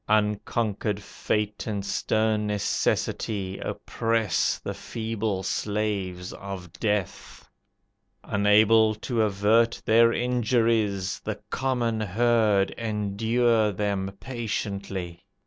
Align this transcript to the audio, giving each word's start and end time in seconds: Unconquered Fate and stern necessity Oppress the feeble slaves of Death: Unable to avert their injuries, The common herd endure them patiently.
Unconquered 0.07 0.99
Fate 0.99 1.67
and 1.67 1.85
stern 1.85 2.47
necessity 2.47 3.59
Oppress 3.59 4.57
the 4.57 4.73
feeble 4.73 5.43
slaves 5.43 6.33
of 6.33 6.73
Death: 6.79 7.47
Unable 8.23 8.95
to 8.95 9.21
avert 9.21 9.79
their 9.85 10.11
injuries, 10.11 11.19
The 11.19 11.39
common 11.51 11.99
herd 12.01 12.71
endure 12.79 13.71
them 13.71 14.17
patiently. 14.19 15.23